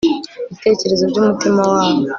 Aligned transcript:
bitekerezo 0.49 1.03
by'umutima 1.11 1.61
wabo 1.71 2.01